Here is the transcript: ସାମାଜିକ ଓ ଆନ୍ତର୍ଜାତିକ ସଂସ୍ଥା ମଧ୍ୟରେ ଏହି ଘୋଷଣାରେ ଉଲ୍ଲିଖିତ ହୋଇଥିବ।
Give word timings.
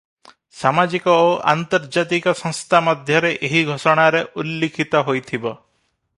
ସାମାଜିକ 0.59 1.13
ଓ 1.25 1.27
ଆନ୍ତର୍ଜାତିକ 1.53 2.33
ସଂସ୍ଥା 2.39 2.81
ମଧ୍ୟରେ 2.89 3.33
ଏହି 3.51 3.63
ଘୋଷଣାରେ 3.69 4.23
ଉଲ୍ଲିଖିତ 4.45 5.05
ହୋଇଥିବ। 5.13 5.55